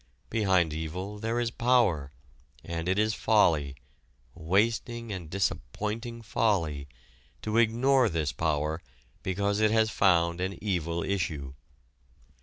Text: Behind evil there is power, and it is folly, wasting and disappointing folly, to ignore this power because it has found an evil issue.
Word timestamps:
Behind 0.31 0.73
evil 0.73 1.19
there 1.19 1.39
is 1.39 1.51
power, 1.51 2.11
and 2.63 2.89
it 2.89 2.97
is 2.97 3.13
folly, 3.13 3.75
wasting 4.33 5.11
and 5.11 5.29
disappointing 5.29 6.23
folly, 6.23 6.87
to 7.43 7.59
ignore 7.59 8.09
this 8.09 8.31
power 8.31 8.81
because 9.21 9.59
it 9.59 9.69
has 9.69 9.91
found 9.91 10.41
an 10.41 10.57
evil 10.59 11.03
issue. 11.03 11.53